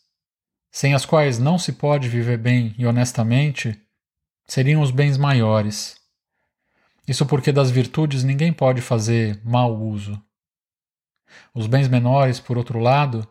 sem 0.71 0.93
as 0.93 1.05
quais 1.05 1.39
não 1.39 1.57
se 1.57 1.73
pode 1.73 2.07
viver 2.07 2.37
bem 2.37 2.75
e 2.77 2.85
honestamente, 2.85 3.79
seriam 4.45 4.81
os 4.81 4.91
bens 4.91 5.17
maiores. 5.17 5.97
Isso 7.07 7.25
porque 7.25 7.51
das 7.51 7.71
virtudes 7.71 8.23
ninguém 8.23 8.53
pode 8.53 8.81
fazer 8.81 9.41
mau 9.43 9.75
uso. 9.75 10.21
Os 11.53 11.67
bens 11.67 11.87
menores, 11.87 12.39
por 12.39 12.57
outro 12.57 12.79
lado, 12.79 13.27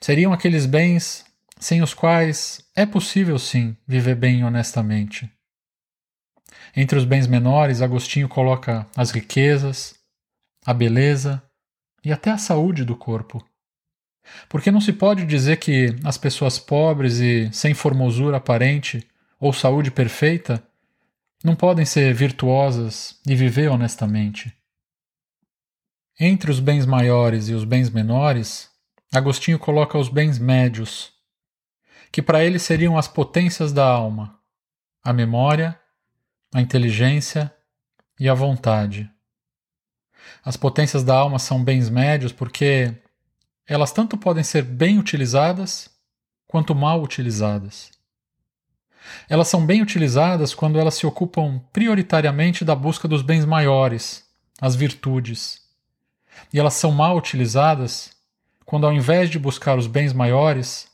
seriam 0.00 0.32
aqueles 0.32 0.66
bens 0.66 1.24
sem 1.58 1.82
os 1.82 1.92
quais 1.92 2.62
é 2.74 2.86
possível 2.86 3.38
sim 3.38 3.76
viver 3.86 4.14
bem 4.14 4.40
e 4.40 4.44
honestamente. 4.44 5.30
Entre 6.74 6.98
os 6.98 7.04
bens 7.04 7.26
menores, 7.26 7.82
Agostinho 7.82 8.28
coloca 8.28 8.86
as 8.96 9.10
riquezas, 9.10 9.94
a 10.64 10.72
beleza 10.72 11.42
e 12.04 12.12
até 12.12 12.30
a 12.30 12.38
saúde 12.38 12.84
do 12.84 12.96
corpo. 12.96 13.44
Porque 14.48 14.70
não 14.70 14.80
se 14.80 14.92
pode 14.92 15.24
dizer 15.24 15.56
que 15.58 15.94
as 16.04 16.18
pessoas 16.18 16.58
pobres 16.58 17.18
e 17.18 17.50
sem 17.52 17.74
formosura 17.74 18.36
aparente 18.36 19.06
ou 19.38 19.52
saúde 19.52 19.90
perfeita 19.90 20.62
não 21.42 21.54
podem 21.54 21.84
ser 21.84 22.12
virtuosas 22.12 23.18
e 23.26 23.34
viver 23.34 23.68
honestamente. 23.68 24.54
Entre 26.18 26.50
os 26.50 26.60
bens 26.60 26.84
maiores 26.84 27.48
e 27.48 27.54
os 27.54 27.64
bens 27.64 27.88
menores, 27.88 28.68
Agostinho 29.12 29.58
coloca 29.58 29.98
os 29.98 30.08
bens 30.08 30.38
médios, 30.38 31.12
que 32.12 32.20
para 32.20 32.44
ele 32.44 32.58
seriam 32.58 32.98
as 32.98 33.08
potências 33.08 33.72
da 33.72 33.84
alma, 33.84 34.38
a 35.02 35.12
memória, 35.12 35.80
a 36.52 36.60
inteligência 36.60 37.52
e 38.18 38.28
a 38.28 38.34
vontade. 38.34 39.10
As 40.44 40.56
potências 40.56 41.02
da 41.02 41.16
alma 41.16 41.38
são 41.38 41.64
bens 41.64 41.88
médios 41.88 42.32
porque 42.32 42.94
elas 43.72 43.92
tanto 43.92 44.16
podem 44.16 44.42
ser 44.44 44.62
bem 44.62 44.98
utilizadas 44.98 45.88
quanto 46.46 46.74
mal 46.74 47.02
utilizadas. 47.02 47.90
Elas 49.28 49.48
são 49.48 49.64
bem 49.64 49.80
utilizadas 49.80 50.52
quando 50.52 50.78
elas 50.78 50.94
se 50.94 51.06
ocupam 51.06 51.58
prioritariamente 51.72 52.64
da 52.64 52.74
busca 52.74 53.08
dos 53.08 53.22
bens 53.22 53.44
maiores, 53.44 54.24
as 54.60 54.74
virtudes 54.74 55.60
e 56.52 56.58
elas 56.58 56.74
são 56.74 56.90
mal 56.90 57.16
utilizadas 57.16 58.12
quando, 58.64 58.86
ao 58.86 58.92
invés 58.92 59.30
de 59.30 59.38
buscar 59.38 59.78
os 59.78 59.86
bens 59.86 60.12
maiores, 60.12 60.88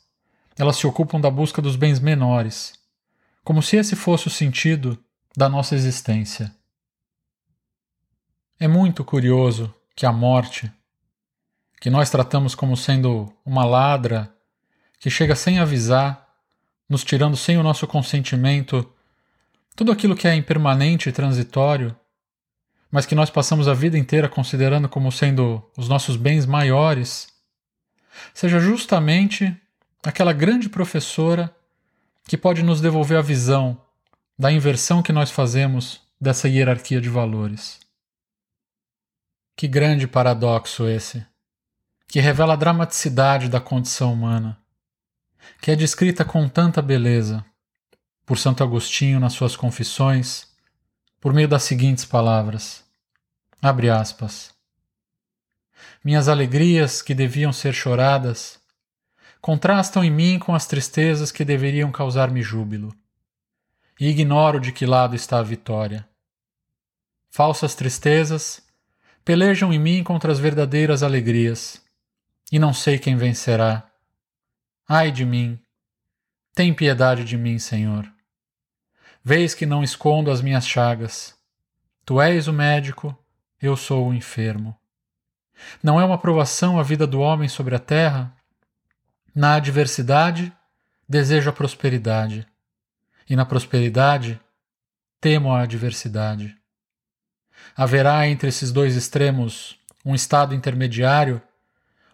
elas 0.57 0.77
se 0.77 0.87
ocupam 0.87 1.21
da 1.21 1.31
busca 1.31 1.61
dos 1.61 1.77
bens 1.77 2.01
menores, 2.01 2.73
como 3.45 3.63
se 3.63 3.77
esse 3.77 3.95
fosse 3.95 4.27
o 4.27 4.31
sentido 4.31 4.99
da 5.37 5.49
nossa 5.49 5.75
existência. 5.75 6.55
É 8.59 8.67
muito 8.67 9.05
curioso 9.05 9.73
que 9.95 10.07
a 10.07 10.13
morte, 10.13 10.73
que 11.81 11.91
nós 11.91 12.11
tratamos 12.11 12.55
como 12.55 12.77
sendo 12.77 13.33
uma 13.45 13.65
ladra 13.65 14.33
que 14.99 15.11
chega 15.11 15.37
sem 15.37 15.59
avisar, 15.59 16.27
nos 16.89 17.05
tirando 17.05 17.37
sem 17.37 17.59
o 17.59 17.63
nosso 17.63 17.87
consentimento 17.87 18.91
tudo 19.77 19.93
aquilo 19.93 20.17
que 20.17 20.27
é 20.27 20.35
impermanente 20.35 21.09
e 21.09 21.13
transitório, 21.13 21.95
mas 22.91 23.05
que 23.05 23.15
nós 23.15 23.29
passamos 23.29 23.69
a 23.69 23.75
vida 23.75 23.99
inteira 23.99 24.27
considerando 24.27 24.89
como 24.89 25.13
sendo 25.13 25.63
os 25.77 25.87
nossos 25.87 26.17
bens 26.17 26.47
maiores, 26.47 27.29
seja 28.33 28.59
justamente 28.59 29.55
aquela 30.03 30.33
grande 30.33 30.71
professora 30.71 31.55
que 32.27 32.39
pode 32.39 32.63
nos 32.63 32.81
devolver 32.81 33.19
a 33.19 33.23
visão 33.23 33.81
da 34.39 34.51
inversão 34.51 35.03
que 35.03 35.13
nós 35.13 35.31
fazemos 35.31 36.01
dessa 36.19 36.49
hierarquia 36.49 37.01
de 37.01 37.11
valores. 37.11 37.79
Que 39.55 39.69
grande 39.69 40.07
paradoxo 40.07 40.89
esse, 40.89 41.25
que 42.07 42.21
revela 42.21 42.55
a 42.55 42.57
dramaticidade 42.57 43.49
da 43.49 43.61
condição 43.61 44.13
humana, 44.13 44.59
que 45.61 45.71
é 45.71 45.77
descrita 45.77 46.25
com 46.25 46.49
tanta 46.49 46.81
beleza 46.81 47.45
por 48.25 48.39
Santo 48.39 48.63
Agostinho 48.63 49.21
nas 49.21 49.33
suas 49.33 49.57
Confissões 49.57 50.49
por 51.21 51.33
meio 51.33 51.49
das 51.49 51.63
seguintes 51.63 52.05
palavras. 52.05 52.85
Abre 53.61 53.91
aspas. 53.91 54.55
minhas 56.05 56.29
alegrias 56.29 57.03
que 57.03 57.15
deviam 57.15 57.53
ser 57.53 57.73
choradas, 57.73 58.61
contrastam 59.41 60.05
em 60.05 60.11
mim 60.11 60.39
com 60.39 60.55
as 60.55 60.67
tristezas 60.67 61.33
que 61.33 61.45
deveriam 61.45 61.91
causar-me 61.91 62.43
júbilo. 62.43 62.95
E 63.99 64.09
ignoro 64.09 64.61
de 64.61 64.73
que 64.73 64.87
lado 64.87 65.17
está 65.17 65.39
a 65.39 65.43
vitória. 65.43 66.09
Falsas 67.31 67.75
tristezas 67.75 68.63
pelejam 69.25 69.73
em 69.73 69.79
mim 69.79 70.05
contra 70.05 70.31
as 70.31 70.39
verdadeiras 70.39 71.03
alegrias, 71.03 71.83
e 72.51 72.59
não 72.59 72.73
sei 72.73 72.99
quem 72.99 73.17
vencerá. 73.17 73.91
Ai 74.89 75.11
de 75.11 75.25
mim! 75.25 75.61
Tem 76.55 76.73
piedade 76.73 77.25
de 77.25 77.37
mim, 77.37 77.59
Senhor. 77.59 78.11
Vês 79.23 79.55
que 79.55 79.67
não 79.67 79.83
escondo 79.83 80.31
as 80.31 80.41
minhas 80.41 80.67
chagas. 80.67 81.37
Tu 82.05 82.21
és 82.21 82.47
o 82.47 82.53
médico, 82.53 83.17
eu 83.61 83.77
sou 83.77 84.09
o 84.09 84.15
enfermo. 84.15 84.79
Não 85.83 86.01
é 86.01 86.05
uma 86.05 86.19
provação 86.19 86.79
a 86.79 86.83
vida 86.83 87.07
do 87.07 87.21
homem 87.21 87.49
sobre 87.49 87.75
a 87.75 87.79
terra? 87.79 88.35
Na 89.35 89.55
adversidade, 89.55 90.53
desejo 91.09 91.51
a 91.51 91.53
prosperidade, 91.53 92.47
e 93.29 93.37
na 93.37 93.45
prosperidade, 93.45 94.41
temo 95.21 95.53
a 95.53 95.63
adversidade. 95.63 96.57
Haverá 97.77 98.27
entre 98.29 98.49
esses 98.49 98.71
dois 98.73 98.97
extremos 98.97 99.79
um 100.05 100.15
estado 100.15 100.55
intermediário, 100.55 101.43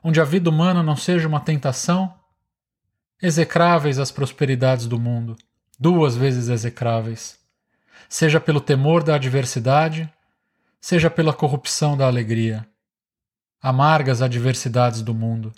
onde 0.03 0.21
a 0.21 0.25
vida 0.25 0.51
humana 0.51 0.83
não 0.83 0.97
seja 0.97 1.29
uma 1.29 1.41
tentação? 1.41 2.15
Execráveis 3.21 3.99
as 3.99 4.11
prosperidades 4.11 4.87
do 4.87 4.99
mundo, 4.99 5.37
duas 5.79 6.17
vezes 6.17 6.49
execráveis, 6.49 7.39
seja 8.09 8.41
pelo 8.41 8.61
temor 8.61 9.03
da 9.03 9.15
adversidade, 9.15 10.13
seja 10.81 11.09
pela 11.09 11.33
corrupção 11.33 11.97
da 11.97 12.07
alegria. 12.07 12.67
Amargas 13.61 14.21
adversidades 14.21 15.03
do 15.03 15.15
mundo, 15.15 15.53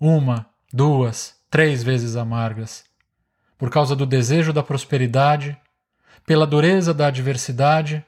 uma, 0.00 0.46
duas, 0.72 1.34
três 1.50 1.82
vezes 1.82 2.14
amargas, 2.14 2.84
por 3.56 3.70
causa 3.70 3.96
do 3.96 4.06
desejo 4.06 4.52
da 4.52 4.62
prosperidade, 4.62 5.58
pela 6.24 6.46
dureza 6.46 6.94
da 6.94 7.08
adversidade 7.08 8.04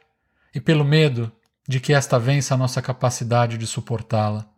e 0.55 0.61
pelo 0.61 0.85
medo 0.85 1.33
de 1.67 1.81
que 1.81 1.93
esta 1.93 2.19
vença 2.19 2.55
a 2.55 2.57
nossa 2.57 2.81
capacidade 2.83 3.57
de 3.57 3.67
suportá-la. 3.67 4.50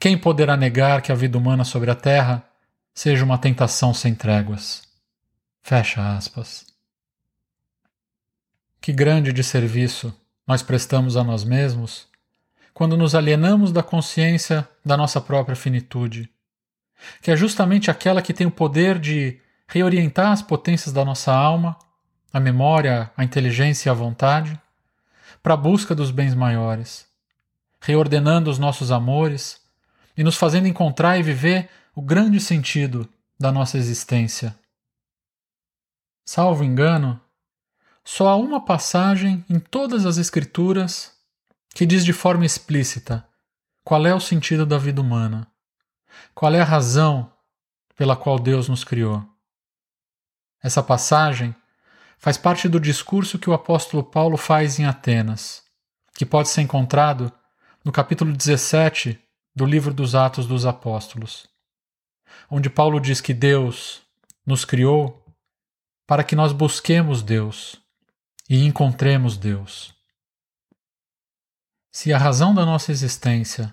Quem 0.00 0.16
poderá 0.16 0.56
negar 0.56 1.02
que 1.02 1.12
a 1.12 1.14
vida 1.14 1.36
humana 1.36 1.62
sobre 1.62 1.90
a 1.90 1.94
terra 1.94 2.42
seja 2.94 3.22
uma 3.22 3.36
tentação 3.36 3.92
sem 3.92 4.14
tréguas? 4.14 4.82
Fecha 5.60 6.16
aspas. 6.16 6.64
Que 8.80 8.94
grande 8.94 9.30
de 9.30 9.44
serviço 9.44 10.18
nós 10.46 10.62
prestamos 10.62 11.18
a 11.18 11.22
nós 11.22 11.44
mesmos 11.44 12.08
quando 12.72 12.96
nos 12.96 13.14
alienamos 13.14 13.72
da 13.72 13.82
consciência 13.82 14.66
da 14.82 14.96
nossa 14.96 15.20
própria 15.20 15.54
finitude, 15.54 16.30
que 17.20 17.30
é 17.30 17.36
justamente 17.36 17.90
aquela 17.90 18.22
que 18.22 18.32
tem 18.32 18.46
o 18.46 18.50
poder 18.50 18.98
de 18.98 19.38
reorientar 19.68 20.32
as 20.32 20.40
potências 20.40 20.94
da 20.94 21.04
nossa 21.04 21.30
alma, 21.30 21.76
a 22.32 22.40
memória, 22.40 23.10
a 23.14 23.22
inteligência 23.22 23.90
e 23.90 23.90
a 23.90 23.94
vontade, 23.94 24.58
para 25.42 25.52
a 25.52 25.58
busca 25.58 25.94
dos 25.94 26.10
bens 26.10 26.34
maiores, 26.34 27.06
reordenando 27.82 28.50
os 28.50 28.58
nossos 28.58 28.90
amores 28.90 29.60
e 30.16 30.24
nos 30.24 30.36
fazendo 30.36 30.68
encontrar 30.68 31.18
e 31.18 31.22
viver 31.22 31.68
o 31.94 32.02
grande 32.02 32.40
sentido 32.40 33.08
da 33.38 33.50
nossa 33.50 33.78
existência. 33.78 34.58
Salvo 36.24 36.62
engano, 36.62 37.20
só 38.04 38.28
há 38.28 38.36
uma 38.36 38.64
passagem 38.64 39.44
em 39.48 39.58
todas 39.58 40.06
as 40.06 40.16
Escrituras 40.16 41.12
que 41.74 41.86
diz 41.86 42.04
de 42.04 42.12
forma 42.12 42.44
explícita 42.44 43.26
qual 43.84 44.06
é 44.06 44.14
o 44.14 44.20
sentido 44.20 44.66
da 44.66 44.78
vida 44.78 45.00
humana, 45.00 45.46
qual 46.34 46.54
é 46.54 46.60
a 46.60 46.64
razão 46.64 47.32
pela 47.96 48.16
qual 48.16 48.38
Deus 48.38 48.68
nos 48.68 48.84
criou. 48.84 49.24
Essa 50.62 50.82
passagem 50.82 51.54
faz 52.18 52.36
parte 52.36 52.68
do 52.68 52.78
discurso 52.78 53.38
que 53.38 53.48
o 53.48 53.52
apóstolo 53.54 54.04
Paulo 54.04 54.36
faz 54.36 54.78
em 54.78 54.84
Atenas, 54.84 55.62
que 56.14 56.26
pode 56.26 56.48
ser 56.48 56.60
encontrado 56.60 57.32
no 57.84 57.90
capítulo 57.90 58.32
17 58.32 59.18
do 59.60 59.66
livro 59.66 59.92
dos 59.92 60.14
Atos 60.14 60.46
dos 60.46 60.64
Apóstolos, 60.64 61.46
onde 62.50 62.70
Paulo 62.70 62.98
diz 62.98 63.20
que 63.20 63.34
Deus 63.34 64.00
nos 64.46 64.64
criou 64.64 65.22
para 66.06 66.24
que 66.24 66.34
nós 66.34 66.50
busquemos 66.50 67.22
Deus 67.22 67.76
e 68.48 68.64
encontremos 68.64 69.36
Deus. 69.36 69.94
Se 71.92 72.10
a 72.10 72.16
razão 72.16 72.54
da 72.54 72.64
nossa 72.64 72.90
existência 72.90 73.70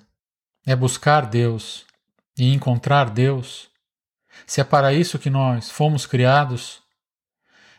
é 0.66 0.76
buscar 0.76 1.26
Deus 1.26 1.86
e 2.38 2.54
encontrar 2.54 3.10
Deus, 3.10 3.70
se 4.46 4.60
é 4.60 4.66
para 4.66 4.92
isso 4.92 5.18
que 5.18 5.30
nós 5.30 5.72
fomos 5.72 6.06
criados, 6.06 6.82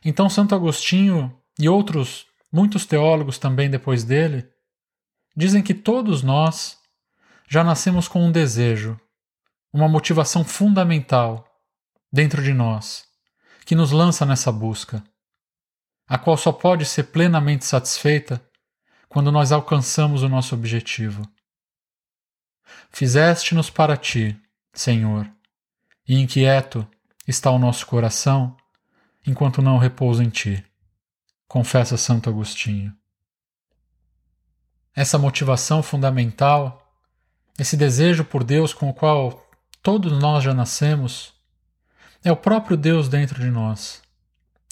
então 0.03 0.31
Santo 0.31 0.55
Agostinho 0.55 1.39
e 1.59 1.69
outros 1.69 2.25
muitos 2.51 2.87
teólogos 2.87 3.37
também 3.37 3.69
depois 3.69 4.03
dele 4.03 4.49
dizem 5.37 5.63
que 5.63 5.75
todos 5.75 6.23
nós 6.23 6.78
já 7.49 7.65
nascemos 7.65 8.07
com 8.07 8.23
um 8.23 8.31
desejo, 8.31 9.01
uma 9.73 9.89
motivação 9.89 10.45
fundamental 10.45 11.49
dentro 12.13 12.43
de 12.43 12.53
nós, 12.53 13.07
que 13.65 13.75
nos 13.75 13.91
lança 13.91 14.27
nessa 14.27 14.53
busca, 14.53 15.03
a 16.07 16.19
qual 16.19 16.37
só 16.37 16.53
pode 16.53 16.85
ser 16.85 17.05
plenamente 17.05 17.65
satisfeita 17.65 18.43
quando 19.09 19.33
nós 19.33 19.51
alcançamos 19.51 20.23
o 20.23 20.29
nosso 20.29 20.55
objetivo. 20.55 21.23
Fizeste-nos 22.91 23.71
para 23.71 23.97
ti, 23.97 24.39
Senhor, 24.75 25.31
e 26.07 26.19
inquieto 26.19 26.87
está 27.27 27.51
o 27.51 27.59
nosso 27.59 27.87
coração 27.87 28.55
enquanto 29.27 29.63
não 29.63 29.79
repousa 29.79 30.23
em 30.23 30.29
ti. 30.29 30.63
Confessa 31.47 31.97
Santo 31.97 32.29
Agostinho. 32.29 32.95
Essa 34.95 35.19
motivação 35.19 35.83
fundamental, 35.83 36.88
esse 37.59 37.77
desejo 37.77 38.25
por 38.25 38.45
Deus 38.45 38.73
com 38.73 38.89
o 38.89 38.95
qual 38.95 39.45
todos 39.83 40.13
nós 40.13 40.45
já 40.45 40.55
nascemos, 40.55 41.33
é 42.23 42.31
o 42.31 42.37
próprio 42.37 42.77
Deus 42.77 43.09
dentro 43.09 43.41
de 43.41 43.51
nós, 43.51 44.01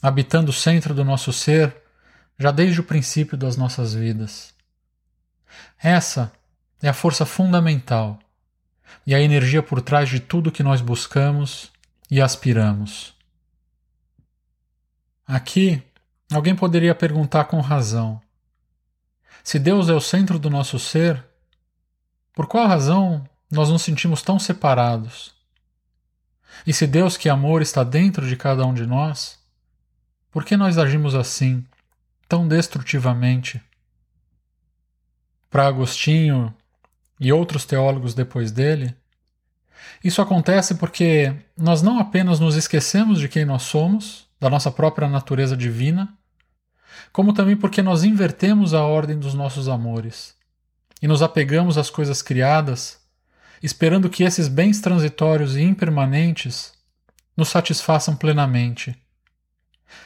habitando 0.00 0.50
o 0.50 0.54
centro 0.54 0.94
do 0.94 1.04
nosso 1.04 1.32
ser 1.32 1.74
já 2.38 2.50
desde 2.50 2.80
o 2.80 2.84
princípio 2.84 3.36
das 3.36 3.56
nossas 3.56 3.94
vidas. 3.94 4.54
Essa 5.78 6.32
é 6.82 6.88
a 6.88 6.94
força 6.94 7.24
fundamental 7.24 8.18
e 9.06 9.14
a 9.14 9.20
energia 9.20 9.62
por 9.62 9.80
trás 9.80 10.08
de 10.08 10.20
tudo 10.20 10.52
que 10.52 10.62
nós 10.62 10.80
buscamos 10.80 11.72
e 12.10 12.20
aspiramos. 12.20 13.14
Aqui, 15.26 15.82
alguém 16.30 16.54
poderia 16.54 16.94
perguntar 16.94 17.46
com 17.46 17.60
razão: 17.60 18.20
se 19.42 19.58
Deus 19.58 19.88
é 19.88 19.94
o 19.94 20.00
centro 20.00 20.38
do 20.38 20.50
nosso 20.50 20.78
ser, 20.78 21.24
por 22.36 22.46
qual 22.46 22.68
razão 22.68 23.26
nós 23.50 23.70
nos 23.70 23.80
sentimos 23.80 24.20
tão 24.20 24.38
separados? 24.38 25.34
E 26.66 26.72
se 26.72 26.86
Deus, 26.86 27.16
que 27.16 27.30
é 27.30 27.32
amor, 27.32 27.62
está 27.62 27.82
dentro 27.82 28.28
de 28.28 28.36
cada 28.36 28.66
um 28.66 28.74
de 28.74 28.86
nós, 28.86 29.38
por 30.30 30.44
que 30.44 30.54
nós 30.54 30.76
agimos 30.76 31.14
assim, 31.14 31.64
tão 32.28 32.46
destrutivamente? 32.46 33.58
Para 35.48 35.66
Agostinho 35.66 36.54
e 37.18 37.32
outros 37.32 37.64
teólogos 37.64 38.12
depois 38.12 38.52
dele, 38.52 38.94
isso 40.04 40.20
acontece 40.20 40.74
porque 40.74 41.34
nós 41.56 41.80
não 41.80 41.98
apenas 41.98 42.38
nos 42.38 42.54
esquecemos 42.54 43.18
de 43.18 43.30
quem 43.30 43.46
nós 43.46 43.62
somos, 43.62 44.28
da 44.38 44.50
nossa 44.50 44.70
própria 44.70 45.08
natureza 45.08 45.56
divina, 45.56 46.12
como 47.14 47.32
também 47.32 47.56
porque 47.56 47.80
nós 47.80 48.04
invertemos 48.04 48.74
a 48.74 48.82
ordem 48.84 49.18
dos 49.18 49.32
nossos 49.32 49.70
amores 49.70 50.35
e 51.00 51.06
nos 51.06 51.22
apegamos 51.22 51.76
às 51.76 51.90
coisas 51.90 52.22
criadas, 52.22 52.98
esperando 53.62 54.10
que 54.10 54.24
esses 54.24 54.48
bens 54.48 54.80
transitórios 54.80 55.56
e 55.56 55.62
impermanentes 55.62 56.72
nos 57.36 57.48
satisfaçam 57.48 58.16
plenamente, 58.16 58.96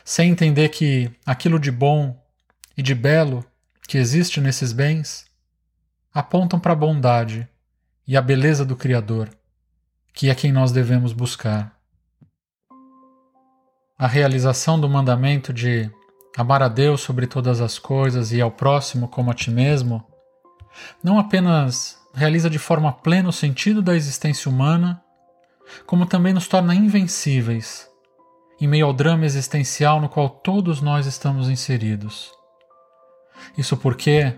sem 0.04 0.30
entender 0.30 0.68
que 0.68 1.10
aquilo 1.24 1.58
de 1.58 1.70
bom 1.70 2.20
e 2.76 2.82
de 2.82 2.94
belo 2.94 3.44
que 3.86 3.98
existe 3.98 4.40
nesses 4.40 4.72
bens 4.72 5.26
apontam 6.12 6.58
para 6.58 6.72
a 6.72 6.76
bondade 6.76 7.48
e 8.06 8.16
a 8.16 8.22
beleza 8.22 8.64
do 8.64 8.74
Criador, 8.74 9.30
que 10.12 10.28
é 10.28 10.34
quem 10.34 10.52
nós 10.52 10.72
devemos 10.72 11.12
buscar. 11.12 11.76
A 13.96 14.06
realização 14.06 14.80
do 14.80 14.88
mandamento 14.88 15.52
de 15.52 15.90
amar 16.36 16.62
a 16.62 16.68
Deus 16.68 17.00
sobre 17.00 17.26
todas 17.26 17.60
as 17.60 17.78
coisas 17.78 18.32
e 18.32 18.40
ao 18.40 18.50
próximo 18.50 19.08
como 19.08 19.30
a 19.30 19.34
ti 19.34 19.50
mesmo, 19.50 20.04
não 21.02 21.18
apenas 21.18 21.98
realiza 22.14 22.50
de 22.50 22.58
forma 22.58 22.92
plena 22.92 23.28
o 23.28 23.32
sentido 23.32 23.80
da 23.82 23.94
existência 23.94 24.50
humana, 24.50 25.02
como 25.86 26.06
também 26.06 26.32
nos 26.32 26.48
torna 26.48 26.74
invencíveis 26.74 27.88
em 28.60 28.68
meio 28.68 28.86
ao 28.86 28.92
drama 28.92 29.24
existencial 29.24 30.00
no 30.00 30.08
qual 30.08 30.28
todos 30.28 30.82
nós 30.82 31.06
estamos 31.06 31.48
inseridos. 31.48 32.30
Isso 33.56 33.76
porque, 33.76 34.34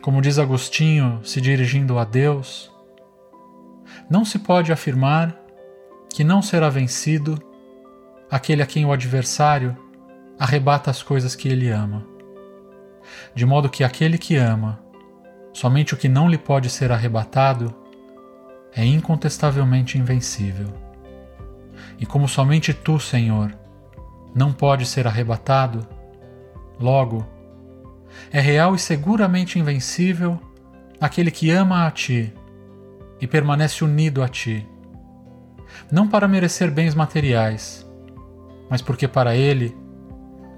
como 0.00 0.22
diz 0.22 0.38
Agostinho 0.38 1.20
se 1.24 1.40
dirigindo 1.40 1.98
a 1.98 2.04
Deus, 2.04 2.70
não 4.08 4.24
se 4.24 4.38
pode 4.38 4.72
afirmar 4.72 5.36
que 6.14 6.22
não 6.22 6.40
será 6.40 6.68
vencido 6.68 7.42
aquele 8.30 8.62
a 8.62 8.66
quem 8.66 8.84
o 8.84 8.92
adversário 8.92 9.76
arrebata 10.38 10.90
as 10.90 11.02
coisas 11.02 11.34
que 11.34 11.48
ele 11.48 11.68
ama. 11.68 12.06
De 13.34 13.44
modo 13.44 13.68
que 13.68 13.82
aquele 13.82 14.18
que 14.18 14.36
ama 14.36 14.81
somente 15.62 15.94
o 15.94 15.96
que 15.96 16.08
não 16.08 16.28
lhe 16.28 16.36
pode 16.36 16.68
ser 16.68 16.90
arrebatado 16.90 17.72
é 18.74 18.84
incontestavelmente 18.84 19.96
invencível. 19.96 20.66
E 22.00 22.04
como 22.04 22.26
somente 22.26 22.74
tu, 22.74 22.98
Senhor, 22.98 23.56
não 24.34 24.52
pode 24.52 24.84
ser 24.84 25.06
arrebatado, 25.06 25.86
logo, 26.80 27.24
é 28.32 28.40
real 28.40 28.74
e 28.74 28.78
seguramente 28.78 29.56
invencível 29.56 30.36
aquele 31.00 31.30
que 31.30 31.48
ama 31.50 31.86
a 31.86 31.92
ti 31.92 32.34
e 33.20 33.26
permanece 33.28 33.84
unido 33.84 34.20
a 34.20 34.26
ti, 34.26 34.66
não 35.92 36.08
para 36.08 36.26
merecer 36.26 36.72
bens 36.72 36.92
materiais, 36.92 37.88
mas 38.68 38.82
porque 38.82 39.06
para 39.06 39.36
ele 39.36 39.76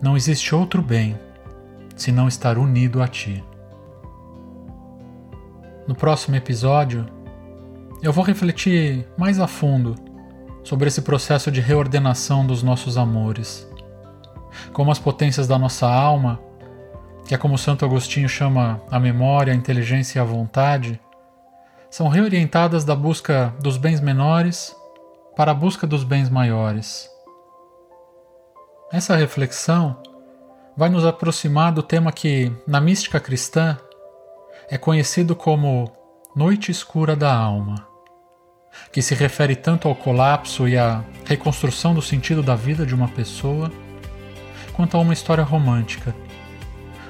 não 0.01 0.17
existe 0.17 0.55
outro 0.55 0.81
bem 0.81 1.21
senão 1.95 2.27
estar 2.27 2.57
unido 2.57 3.03
a 3.03 3.07
ti. 3.07 3.45
No 5.87 5.95
próximo 5.95 6.35
episódio, 6.35 7.07
eu 8.03 8.11
vou 8.11 8.25
refletir 8.25 9.07
mais 9.19 9.39
a 9.39 9.47
fundo 9.47 9.95
sobre 10.63 10.89
esse 10.89 11.03
processo 11.03 11.51
de 11.51 11.61
reordenação 11.61 12.47
dos 12.47 12.63
nossos 12.63 12.97
amores, 12.97 13.69
como 14.73 14.91
as 14.91 14.99
potências 14.99 15.47
da 15.47 15.59
nossa 15.59 15.87
alma, 15.87 16.41
que 17.27 17.35
é 17.35 17.39
como 17.39 17.59
Santo 17.59 17.85
Agostinho 17.85 18.29
chama 18.31 18.81
a 18.91 18.99
memória, 18.99 19.53
a 19.53 19.57
inteligência 19.57 20.19
e 20.19 20.23
a 20.23 20.25
vontade, 20.25 20.99
são 21.91 22.09
reorientadas 22.09 22.83
da 22.83 22.97
busca 22.97 23.55
dos 23.61 23.77
bens 23.77 24.01
menores 24.01 24.75
para 25.37 25.53
a 25.53 25.55
busca 25.55 25.87
dos 25.87 26.03
bens 26.03 26.31
maiores. 26.31 27.11
Essa 28.91 29.17
reflexão 29.17 29.99
vai 30.77 30.89
nos 30.89 31.05
aproximar 31.05 31.73
do 31.73 31.83
tema 31.83 32.11
que, 32.11 32.51
na 32.67 32.81
mística 32.81 33.21
cristã, 33.21 33.79
é 34.71 34.79
conhecido 34.79 35.37
como 35.37 35.93
Noite 36.35 36.71
Escura 36.71 37.15
da 37.15 37.33
Alma, 37.35 37.87
que 38.93 39.03
se 39.03 39.15
refere 39.15 39.55
tanto 39.55 39.89
ao 39.89 39.95
colapso 39.95 40.67
e 40.67 40.77
à 40.77 41.05
reconstrução 41.25 41.95
do 41.95 42.03
sentido 42.03 42.43
da 42.43 42.55
vida 42.55 42.87
de 42.87 42.95
uma 42.95 43.09
pessoa, 43.09 43.71
quanto 44.73 44.97
a 44.97 45.01
uma 45.01 45.13
história 45.13 45.45
romântica, 45.45 46.15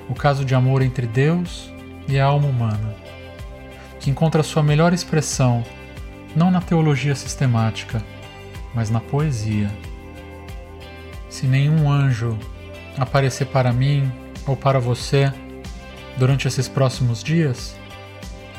o 0.08 0.14
caso 0.14 0.44
de 0.44 0.54
amor 0.54 0.82
entre 0.82 1.06
Deus 1.06 1.72
e 2.08 2.18
a 2.18 2.24
alma 2.24 2.48
humana, 2.48 2.94
que 4.00 4.10
encontra 4.10 4.42
sua 4.42 4.62
melhor 4.62 4.92
expressão 4.92 5.64
não 6.36 6.50
na 6.50 6.60
teologia 6.60 7.14
sistemática, 7.14 8.02
mas 8.74 8.90
na 8.90 9.00
poesia. 9.00 9.70
Se 11.28 11.46
nenhum 11.46 11.90
anjo 11.90 12.36
aparecer 12.98 13.46
para 13.46 13.72
mim 13.72 14.12
ou 14.46 14.56
para 14.56 14.80
você, 14.80 15.32
durante 16.18 16.48
esses 16.48 16.68
próximos 16.68 17.22
dias, 17.22 17.76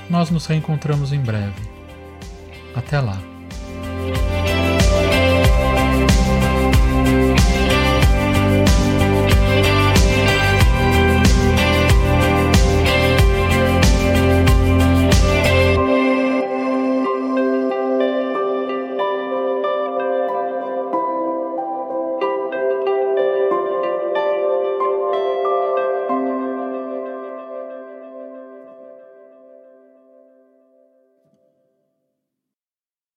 nós 0.09 0.29
nos 0.29 0.45
reencontramos 0.45 1.11
em 1.11 1.19
breve. 1.19 1.61
Até 2.75 2.99
lá! 2.99 3.34